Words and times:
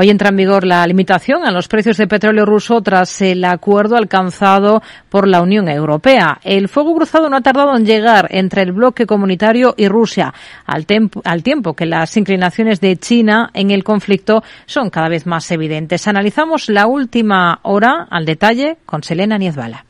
Hoy 0.00 0.08
entra 0.08 0.30
en 0.30 0.36
vigor 0.36 0.64
la 0.64 0.86
limitación 0.86 1.44
a 1.44 1.50
los 1.50 1.68
precios 1.68 1.98
de 1.98 2.06
petróleo 2.06 2.46
ruso 2.46 2.80
tras 2.80 3.20
el 3.20 3.44
acuerdo 3.44 3.96
alcanzado 3.96 4.82
por 5.10 5.28
la 5.28 5.42
Unión 5.42 5.68
Europea. 5.68 6.40
El 6.42 6.70
fuego 6.70 6.94
cruzado 6.94 7.28
no 7.28 7.36
ha 7.36 7.42
tardado 7.42 7.76
en 7.76 7.84
llegar 7.84 8.26
entre 8.30 8.62
el 8.62 8.72
bloque 8.72 9.04
comunitario 9.04 9.74
y 9.76 9.88
Rusia, 9.88 10.32
al, 10.64 10.86
al 11.24 11.42
tiempo 11.42 11.74
que 11.74 11.84
las 11.84 12.16
inclinaciones 12.16 12.80
de 12.80 12.96
China 12.96 13.50
en 13.52 13.70
el 13.70 13.84
conflicto 13.84 14.42
son 14.64 14.88
cada 14.88 15.10
vez 15.10 15.26
más 15.26 15.50
evidentes. 15.50 16.08
Analizamos 16.08 16.70
la 16.70 16.86
última 16.86 17.58
hora 17.60 18.06
al 18.08 18.24
detalle 18.24 18.78
con 18.86 19.02
Selena 19.02 19.36
Niezbala. 19.36 19.84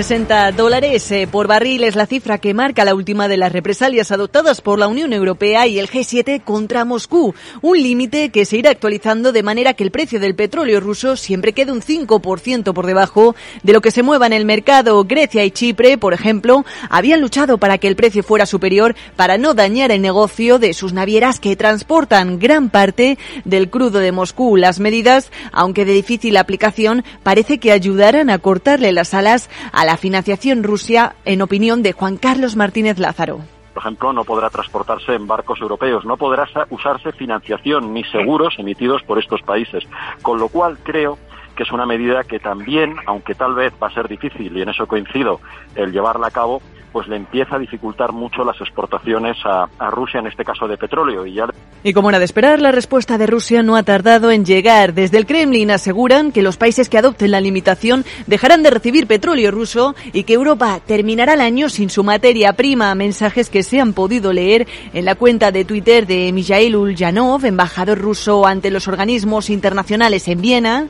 60 0.00 0.52
dólares 0.52 1.12
eh, 1.12 1.28
por 1.30 1.46
barril 1.46 1.84
es 1.84 1.94
la 1.94 2.06
cifra 2.06 2.38
que 2.38 2.54
marca 2.54 2.86
la 2.86 2.94
última 2.94 3.28
de 3.28 3.36
las 3.36 3.52
represalias 3.52 4.10
adoptadas 4.10 4.62
por 4.62 4.78
la 4.78 4.88
Unión 4.88 5.12
Europea 5.12 5.66
y 5.66 5.78
el 5.78 5.90
G7 5.90 6.42
contra 6.42 6.86
Moscú, 6.86 7.34
un 7.60 7.76
límite 7.76 8.30
que 8.30 8.46
se 8.46 8.56
irá 8.56 8.70
actualizando 8.70 9.30
de 9.30 9.42
manera 9.42 9.74
que 9.74 9.84
el 9.84 9.90
precio 9.90 10.18
del 10.18 10.34
petróleo 10.34 10.80
ruso 10.80 11.16
siempre 11.16 11.52
quede 11.52 11.72
un 11.72 11.82
5% 11.82 12.72
por 12.72 12.86
debajo 12.86 13.36
de 13.62 13.74
lo 13.74 13.82
que 13.82 13.90
se 13.90 14.02
mueva 14.02 14.24
en 14.24 14.32
el 14.32 14.46
mercado. 14.46 15.04
Grecia 15.04 15.44
y 15.44 15.50
Chipre, 15.50 15.98
por 15.98 16.14
ejemplo, 16.14 16.64
habían 16.88 17.20
luchado 17.20 17.58
para 17.58 17.76
que 17.76 17.86
el 17.86 17.96
precio 17.96 18.22
fuera 18.22 18.46
superior 18.46 18.96
para 19.16 19.36
no 19.36 19.52
dañar 19.52 19.90
el 19.90 20.00
negocio 20.00 20.58
de 20.58 20.72
sus 20.72 20.94
navieras 20.94 21.40
que 21.40 21.56
transportan 21.56 22.38
gran 22.38 22.70
parte 22.70 23.18
del 23.44 23.68
crudo 23.68 23.98
de 23.98 24.12
Moscú. 24.12 24.56
Las 24.56 24.80
medidas, 24.80 25.30
aunque 25.52 25.84
de 25.84 25.92
difícil 25.92 26.38
aplicación, 26.38 27.04
parece 27.22 27.58
que 27.58 27.70
ayudarán 27.70 28.30
a 28.30 28.38
cortarle 28.38 28.92
las 28.92 29.12
alas 29.12 29.50
a 29.72 29.84
la 29.84 29.89
la 29.90 29.96
financiación 29.96 30.62
Rusia, 30.62 31.16
en 31.24 31.42
opinión 31.42 31.82
de 31.82 31.90
Juan 31.90 32.16
Carlos 32.16 32.54
Martínez 32.54 33.00
Lázaro 33.00 33.40
por 33.74 33.82
ejemplo, 33.82 34.12
no 34.12 34.24
podrá 34.24 34.48
transportarse 34.48 35.14
en 35.14 35.26
barcos 35.26 35.60
europeos, 35.60 36.04
no 36.04 36.16
podrá 36.16 36.46
usarse 36.70 37.10
financiación 37.12 37.92
ni 37.92 38.04
seguros 38.04 38.54
emitidos 38.58 39.02
por 39.02 39.18
estos 39.18 39.42
países. 39.42 39.84
Con 40.22 40.38
lo 40.38 40.48
cual, 40.48 40.78
creo 40.82 41.18
que 41.56 41.62
es 41.62 41.72
una 41.72 41.86
medida 41.86 42.24
que 42.24 42.38
también, 42.38 42.96
aunque 43.06 43.34
tal 43.34 43.54
vez 43.54 43.72
va 43.82 43.86
a 43.86 43.94
ser 43.94 44.06
difícil, 44.06 44.56
y 44.56 44.62
en 44.62 44.68
eso 44.68 44.86
coincido, 44.86 45.40
el 45.76 45.92
llevarla 45.92 46.28
a 46.28 46.30
cabo, 46.30 46.60
pues 46.92 47.08
le 47.08 47.16
empieza 47.16 47.56
a 47.56 47.58
dificultar 47.58 48.12
mucho 48.12 48.44
las 48.44 48.60
exportaciones 48.60 49.36
a, 49.44 49.68
Rusia, 49.90 50.20
en 50.20 50.26
este 50.26 50.44
caso 50.44 50.66
de 50.66 50.76
petróleo. 50.76 51.26
Y, 51.26 51.34
ya... 51.34 51.46
y 51.82 51.92
como 51.92 52.10
era 52.10 52.18
de 52.18 52.24
esperar, 52.24 52.60
la 52.60 52.72
respuesta 52.72 53.18
de 53.18 53.26
Rusia 53.26 53.62
no 53.62 53.76
ha 53.76 53.82
tardado 53.82 54.30
en 54.30 54.44
llegar. 54.44 54.94
Desde 54.94 55.18
el 55.18 55.26
Kremlin 55.26 55.70
aseguran 55.70 56.32
que 56.32 56.42
los 56.42 56.56
países 56.56 56.88
que 56.88 56.98
adopten 56.98 57.30
la 57.30 57.40
limitación 57.40 58.04
dejarán 58.26 58.62
de 58.62 58.70
recibir 58.70 59.06
petróleo 59.06 59.50
ruso 59.50 59.94
y 60.12 60.24
que 60.24 60.34
Europa 60.34 60.80
terminará 60.84 61.34
el 61.34 61.40
año 61.40 61.68
sin 61.68 61.90
su 61.90 62.04
materia 62.04 62.52
prima. 62.52 62.94
Mensajes 62.94 63.50
que 63.50 63.62
se 63.62 63.80
han 63.80 63.92
podido 63.92 64.32
leer 64.32 64.66
en 64.92 65.04
la 65.04 65.14
cuenta 65.14 65.50
de 65.52 65.64
Twitter 65.64 66.06
de 66.06 66.32
Mijail 66.32 66.76
Ulyanov, 66.76 67.44
embajador 67.44 67.98
ruso 67.98 68.46
ante 68.46 68.70
los 68.70 68.88
organismos 68.88 69.50
internacionales 69.50 70.28
en 70.28 70.40
Viena. 70.40 70.86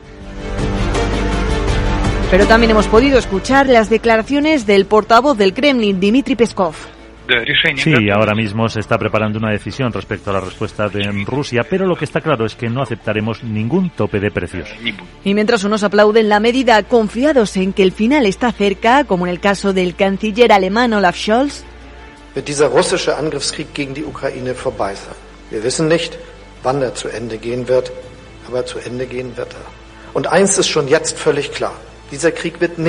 Pero 2.31 2.47
también 2.47 2.71
hemos 2.71 2.87
podido 2.87 3.19
escuchar 3.19 3.67
las 3.67 3.91
declaraciones 3.91 4.65
del 4.65 4.87
portavoz 4.87 5.37
del 5.37 5.53
Kremlin, 5.53 5.99
Dmitry 5.99 6.37
Peskov. 6.37 6.77
Sí, 7.77 8.09
ahora 8.09 8.37
mismo 8.37 8.69
se 8.69 8.79
está 8.79 8.97
preparando 8.99 9.41
una 9.41 9.51
decisión 9.51 9.93
respecto 9.93 10.31
a 10.31 10.35
la 10.35 10.41
respuesta 10.41 10.89
de 10.89 11.11
Rusia, 11.27 11.63
pero 11.69 11.87
lo 11.87 11.97
que 11.97 12.05
está 12.05 12.21
claro 12.21 12.47
es 12.47 12.55
que 12.55 12.69
no 12.69 12.83
aceptaremos 12.83 13.43
ningún 13.43 13.91
tope 13.91 14.21
de 14.21 14.31
precios. 14.31 14.69
Y 15.25 15.35
mientras 15.35 15.65
unos 15.65 15.83
aplauden 15.83 16.29
la 16.29 16.39
medida 16.39 16.81
confiados 16.85 17.57
en 17.57 17.73
que 17.73 17.83
el 17.83 17.91
final 17.91 18.27
está 18.27 18.53
cerca, 18.53 19.03
como 19.05 19.27
en 19.27 19.33
el 19.33 19.41
caso 19.41 19.73
del 19.73 19.97
canciller 19.97 20.53
alemán 20.53 20.93
Olaf 20.93 21.17
Scholz, 21.17 21.65
er 26.83 26.95
zu 26.95 27.09
Ende 27.09 27.39
gehen 27.39 27.67
wird, 27.67 27.91
aber 28.47 28.65
zu 28.67 28.79
Ende 28.79 29.07
gehen 29.07 29.37
wird 29.37 29.53
er. 29.53 29.67
Und 30.15 30.27
eins 30.29 30.59
ist 30.59 30.69
schon 30.69 30.87
jetzt 30.87 31.19
völlig 31.19 31.51
klar. 31.53 31.73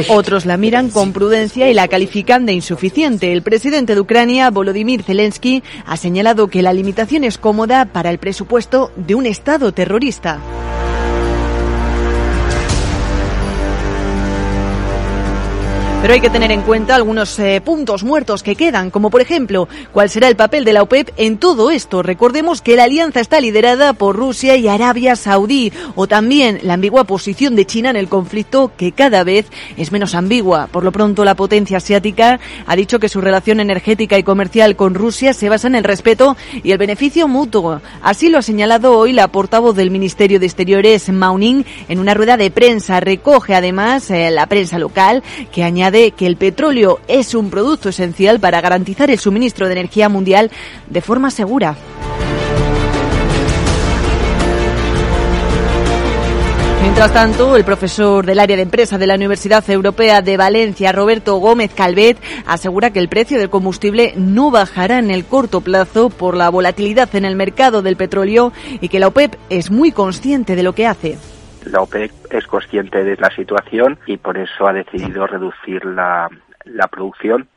Otros 0.10 0.46
la 0.46 0.58
miran 0.58 0.90
con 0.90 1.14
prudencia 1.14 1.70
y 1.70 1.74
la 1.74 1.88
califican 1.88 2.46
de 2.46 2.54
insuficiente. 2.54 3.32
El 3.32 3.42
presidente 3.42 3.96
de 3.96 4.02
Ucrania, 4.02 4.50
Volodymyr 4.50 5.04
Zelensky, 5.04 5.64
ha 5.86 5.98
señalado 5.98 6.48
que 6.48 6.62
la 6.62 6.74
limitación 6.74 7.24
es 7.24 7.38
cómoda 7.38 7.86
para 7.86 8.10
el 8.10 8.18
presupuesto 8.18 8.92
de 8.96 9.16
un 9.16 9.26
Estado 9.26 9.72
terrorista. 9.72 10.40
Pero 16.02 16.16
hay 16.16 16.20
que 16.20 16.32
tener 16.32 16.52
en 16.52 16.64
cuenta 16.64 16.96
algunos 16.96 17.38
eh, 17.38 17.62
puntos 17.64 18.04
muertos 18.04 18.42
que 18.42 18.56
quedan, 18.56 18.90
como 18.90 19.12
por 19.12 19.22
ejemplo, 19.22 19.70
cuál 19.92 20.10
será 20.10 20.30
el 20.30 20.36
papel 20.36 20.66
de 20.66 20.74
la 20.74 20.82
OPEP 20.82 21.12
en 21.16 21.38
todo 21.38 21.70
esto. 21.70 22.02
Recordemos 22.02 22.64
que 22.64 22.76
la 22.76 22.86
alianza 22.86 23.20
está 23.20 23.40
liderada 23.40 23.94
por 23.94 24.16
Rusia 24.16 24.56
y 24.56 24.68
Arabia 24.68 25.16
Saudí, 25.16 25.72
o 25.94 26.08
también 26.08 26.60
la 26.64 26.74
ambigua 26.74 27.04
posición 27.04 27.56
de 27.56 27.68
China 27.68 27.92
en 27.92 27.98
el 27.98 28.10
conflicto, 28.10 28.72
que 28.76 28.94
cada 28.94 29.24
vez 29.24 29.46
es 29.78 29.92
menos 29.92 30.16
ambigua. 30.16 30.68
Por 30.72 30.84
lo 30.84 30.92
pronto, 30.92 31.24
la 31.24 31.36
potencia 31.36 31.78
asiática 31.78 32.40
ha 32.66 32.76
dicho 32.76 32.98
que 32.98 33.08
su 33.08 33.22
relación 33.22 33.60
energética 33.60 34.18
y 34.18 34.24
comercial 34.24 34.76
con 34.76 34.96
Rusia 34.96 35.36
se 35.36 35.50
basa 35.50 35.68
en 35.68 35.76
el 35.76 35.84
respeto 35.84 36.36
y 36.64 36.72
el 36.72 36.80
beneficio 36.80 37.28
mutuo. 37.28 37.80
Así 38.02 38.30
lo 38.30 38.40
ha 38.40 38.42
señalado 38.42 38.98
hoy 38.98 39.14
la 39.14 39.28
portavoz 39.28 39.76
del 39.76 39.92
Ministerio 39.92 40.40
de 40.40 40.48
Exteriores, 40.48 41.10
Mauning, 41.10 41.64
en 41.90 42.00
una 42.00 42.16
rueda 42.16 42.38
de 42.38 42.50
prensa. 42.50 43.00
Recoge 43.02 43.54
además 43.54 44.10
eh, 44.10 44.32
la 44.32 44.48
prensa 44.48 44.80
local 44.80 45.22
que 45.52 45.64
añade 45.64 45.91
de 45.92 46.12
que 46.12 46.26
el 46.26 46.38
petróleo 46.38 47.00
es 47.08 47.36
un 47.36 47.50
producto 47.50 47.90
esencial 47.90 48.40
para 48.40 48.62
garantizar 48.62 49.12
el 49.12 49.20
suministro 49.20 49.68
de 49.68 49.74
energía 49.74 50.10
mundial 50.10 50.50
de 50.90 51.02
forma 51.02 51.30
segura. 51.30 51.76
Mientras 56.82 57.14
tanto, 57.14 57.56
el 57.56 57.64
profesor 57.64 58.26
del 58.26 58.40
área 58.40 58.58
de 58.58 58.64
empresa 58.64 58.98
de 58.98 59.06
la 59.06 59.16
Universidad 59.16 59.68
Europea 59.70 60.22
de 60.22 60.36
Valencia, 60.36 60.92
Roberto 60.92 61.38
Gómez 61.38 61.72
Calvet, 61.74 62.18
asegura 62.46 62.92
que 62.92 63.00
el 63.00 63.08
precio 63.08 63.38
del 63.38 63.52
combustible 63.52 64.14
no 64.18 64.50
bajará 64.50 64.98
en 64.98 65.12
el 65.12 65.26
corto 65.26 65.62
plazo 65.62 66.10
por 66.10 66.36
la 66.36 66.50
volatilidad 66.50 67.16
en 67.16 67.26
el 67.26 67.36
mercado 67.36 67.82
del 67.82 67.98
petróleo 67.98 68.52
y 68.82 68.90
que 68.90 69.00
la 69.00 69.08
OPEP 69.08 69.36
es 69.50 69.70
muy 69.70 69.92
consciente 69.92 70.56
de 70.56 70.64
lo 70.64 70.74
que 70.74 70.88
hace. 70.88 71.18
La 71.66 71.82
OPEC 71.82 72.12
es 72.32 72.48
consciente 72.48 73.04
de 73.04 73.16
la 73.18 73.30
situación 73.36 74.00
y 74.06 74.18
por 74.18 74.38
eso 74.38 74.68
ha 74.68 74.74
decidido 74.74 75.28
reducir 75.28 75.86
la, 75.86 76.30
producción 76.90 77.48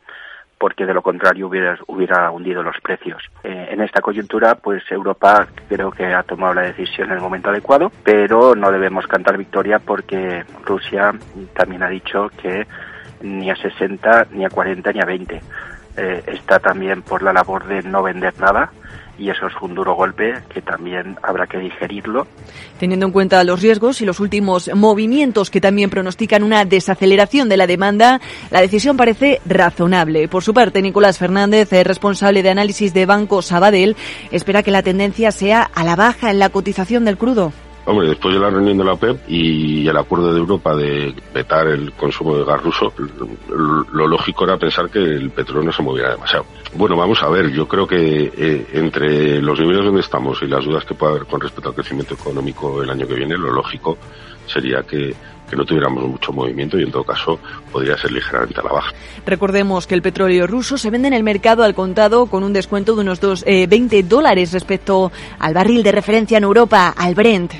porque 0.57 0.85
de 0.85 0.93
lo 0.93 1.01
contrario 1.01 1.47
hubiera, 1.47 1.77
hubiera 1.87 2.31
hundido 2.31 2.63
los 2.63 2.79
precios. 2.81 3.21
Eh, 3.43 3.67
en 3.71 3.81
esta 3.81 4.01
coyuntura, 4.01 4.55
pues 4.55 4.83
Europa 4.89 5.47
creo 5.67 5.91
que 5.91 6.05
ha 6.05 6.23
tomado 6.23 6.53
la 6.53 6.61
decisión 6.61 7.09
en 7.09 7.15
el 7.15 7.21
momento 7.21 7.49
adecuado, 7.49 7.91
pero 8.03 8.55
no 8.55 8.71
debemos 8.71 9.05
cantar 9.07 9.37
victoria 9.37 9.79
porque 9.79 10.45
Rusia 10.63 11.13
también 11.53 11.83
ha 11.83 11.89
dicho 11.89 12.29
que 12.41 12.65
ni 13.21 13.49
a 13.49 13.55
60, 13.55 14.27
ni 14.31 14.45
a 14.45 14.49
40, 14.49 14.91
ni 14.93 15.01
a 15.01 15.05
20. 15.05 15.41
Eh, 15.97 16.23
está 16.27 16.59
también 16.59 17.01
por 17.01 17.21
la 17.21 17.33
labor 17.33 17.65
de 17.65 17.81
no 17.83 18.03
vender 18.03 18.33
nada 18.39 18.71
y 19.17 19.29
eso 19.29 19.47
es 19.47 19.53
un 19.61 19.75
duro 19.75 19.95
golpe 19.95 20.33
que 20.49 20.61
también 20.61 21.17
habrá 21.23 21.47
que 21.47 21.57
digerirlo. 21.57 22.27
Teniendo 22.79 23.05
en 23.05 23.11
cuenta 23.11 23.43
los 23.43 23.61
riesgos 23.61 24.01
y 24.01 24.05
los 24.05 24.19
últimos 24.19 24.69
movimientos 24.73 25.49
que 25.49 25.61
también 25.61 25.89
pronostican 25.89 26.43
una 26.43 26.65
desaceleración 26.65 27.49
de 27.49 27.57
la 27.57 27.67
demanda, 27.67 28.19
la 28.51 28.61
decisión 28.61 28.97
parece 28.97 29.41
razonable. 29.45 30.27
Por 30.27 30.43
su 30.43 30.53
parte, 30.53 30.81
Nicolás 30.81 31.17
Fernández, 31.17 31.69
responsable 31.71 32.43
de 32.43 32.49
análisis 32.49 32.93
de 32.93 33.05
Banco 33.05 33.41
Sabadell, 33.41 33.95
espera 34.31 34.63
que 34.63 34.71
la 34.71 34.83
tendencia 34.83 35.31
sea 35.31 35.63
a 35.63 35.83
la 35.83 35.95
baja 35.95 36.31
en 36.31 36.39
la 36.39 36.49
cotización 36.49 37.05
del 37.05 37.17
crudo. 37.17 37.53
Hombre, 37.87 38.07
después 38.09 38.33
de 38.33 38.41
la 38.41 38.49
reunión 38.49 38.77
de 38.79 38.83
la 38.83 38.93
OPEP 38.93 39.29
y 39.29 39.87
el 39.87 39.95
acuerdo 39.95 40.33
de 40.33 40.39
Europa 40.39 40.75
de 40.75 41.13
vetar 41.31 41.67
el 41.67 41.93
consumo 41.93 42.35
de 42.35 42.43
gas 42.43 42.63
ruso, 42.63 42.91
lo 43.47 44.07
lógico 44.07 44.43
era 44.43 44.57
pensar 44.57 44.89
que 44.89 44.99
el 44.99 45.29
petróleo 45.29 45.65
no 45.65 45.71
se 45.71 45.83
moviera 45.83 46.11
demasiado. 46.11 46.45
Bueno, 46.73 46.97
vamos 46.97 47.21
a 47.21 47.29
ver, 47.29 47.51
yo 47.51 47.67
creo 47.67 47.85
que 47.85 48.31
eh, 48.35 48.65
entre 48.73 49.39
los 49.39 49.59
niveles 49.59 49.85
donde 49.85 50.01
estamos 50.01 50.41
y 50.41 50.47
las 50.47 50.65
dudas 50.65 50.83
que 50.83 50.95
puede 50.95 51.13
haber 51.13 51.25
con 51.27 51.39
respecto 51.39 51.69
al 51.69 51.75
crecimiento 51.75 52.15
económico 52.15 52.81
el 52.81 52.89
año 52.89 53.07
que 53.07 53.13
viene, 53.13 53.37
lo 53.37 53.51
lógico 53.51 53.97
sería 54.47 54.81
que, 54.81 55.13
no 55.55 55.63
tuviéramos 55.63 56.03
mucho 56.05 56.33
movimiento 56.33 56.77
y 56.77 56.83
en 56.83 56.91
todo 56.91 57.03
caso 57.03 57.39
podría 57.71 57.95
ser 57.97 58.11
ligeramente 58.11 58.59
a 58.59 58.63
la 58.63 58.73
baja. 58.73 58.91
Recordemos 59.25 59.87
que 59.87 59.93
el 59.93 60.01
petróleo 60.01 60.47
ruso 60.47 60.77
se 60.77 60.89
vende 60.89 61.07
en 61.07 61.13
el 61.13 61.23
mercado 61.23 61.63
al 61.63 61.75
contado 61.75 62.25
con 62.25 62.43
un 62.43 62.51
descuento 62.51 62.95
de 62.95 63.01
unos 63.01 63.21
dos, 63.21 63.43
eh, 63.47 63.67
20 63.67 64.03
dólares 64.03 64.51
respecto 64.51 65.11
al 65.39 65.53
barril 65.53 65.83
de 65.83 65.91
referencia 65.91 66.39
en 66.39 66.43
Europa, 66.43 66.93
al 66.97 67.13
Brent. 67.13 67.53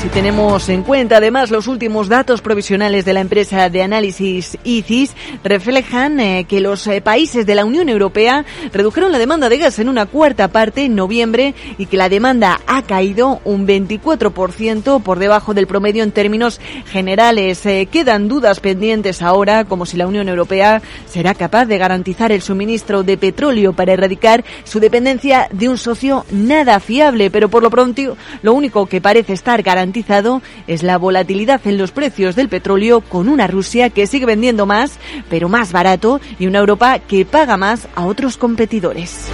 Si 0.00 0.08
tenemos 0.08 0.66
en 0.70 0.82
cuenta 0.82 1.18
además 1.18 1.50
los 1.50 1.66
últimos 1.66 2.08
datos 2.08 2.40
provisionales 2.40 3.04
de 3.04 3.12
la 3.12 3.20
empresa 3.20 3.68
de 3.68 3.82
análisis 3.82 4.56
ICIS, 4.64 5.14
reflejan 5.44 6.18
eh, 6.20 6.46
que 6.48 6.62
los 6.62 6.86
eh, 6.86 7.02
países 7.02 7.44
de 7.44 7.54
la 7.54 7.66
Unión 7.66 7.90
Europea 7.90 8.46
redujeron 8.72 9.12
la 9.12 9.18
demanda 9.18 9.50
de 9.50 9.58
gas 9.58 9.78
en 9.78 9.90
una 9.90 10.06
cuarta 10.06 10.48
parte 10.48 10.86
en 10.86 10.94
noviembre 10.94 11.54
y 11.76 11.84
que 11.84 11.98
la 11.98 12.08
demanda 12.08 12.62
ha 12.66 12.80
caído 12.80 13.42
un 13.44 13.66
24% 13.66 15.02
por 15.02 15.18
debajo 15.18 15.52
del 15.52 15.66
promedio 15.66 16.02
en 16.02 16.12
términos 16.12 16.62
generales. 16.86 17.66
Eh, 17.66 17.86
quedan 17.92 18.26
dudas 18.26 18.60
pendientes 18.60 19.20
ahora, 19.20 19.66
como 19.66 19.84
si 19.84 19.98
la 19.98 20.06
Unión 20.06 20.30
Europea 20.30 20.80
será 21.04 21.34
capaz 21.34 21.66
de 21.66 21.76
garantizar 21.76 22.32
el 22.32 22.40
suministro 22.40 23.02
de 23.02 23.18
petróleo 23.18 23.74
para 23.74 23.92
erradicar 23.92 24.44
su 24.64 24.80
dependencia 24.80 25.48
de 25.52 25.68
un 25.68 25.76
socio 25.76 26.24
nada 26.30 26.80
fiable, 26.80 27.30
pero 27.30 27.50
por 27.50 27.62
lo 27.62 27.68
pronto 27.68 28.16
lo 28.40 28.54
único 28.54 28.86
que 28.86 29.02
parece 29.02 29.34
estar 29.34 29.62
garantizado 29.90 30.40
es 30.68 30.84
la 30.84 30.98
volatilidad 30.98 31.60
en 31.66 31.76
los 31.76 31.90
precios 31.90 32.36
del 32.36 32.48
petróleo 32.48 33.00
con 33.00 33.28
una 33.28 33.48
Rusia 33.48 33.90
que 33.90 34.06
sigue 34.06 34.26
vendiendo 34.26 34.64
más, 34.64 34.98
pero 35.28 35.48
más 35.48 35.72
barato, 35.72 36.20
y 36.38 36.46
una 36.46 36.60
Europa 36.60 37.00
que 37.00 37.24
paga 37.24 37.56
más 37.56 37.88
a 37.96 38.06
otros 38.06 38.36
competidores. 38.36 39.26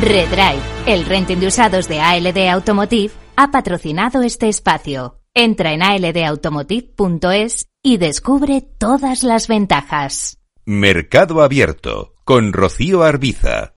Redrive, 0.00 0.60
el 0.86 1.04
renting 1.04 1.38
de 1.40 1.48
usados 1.48 1.88
de 1.88 2.00
ALD 2.00 2.48
Automotive, 2.48 3.12
ha 3.34 3.50
patrocinado 3.50 4.22
este 4.22 4.48
espacio. 4.48 5.18
Entra 5.34 5.72
en 5.72 5.82
aldautomotive.es 5.82 7.66
y 7.82 7.96
descubre 7.96 8.62
todas 8.78 9.24
las 9.24 9.48
ventajas. 9.48 10.38
Mercado 10.64 11.42
Abierto 11.42 12.14
con 12.24 12.52
Rocío 12.52 13.02
Arbiza. 13.02 13.66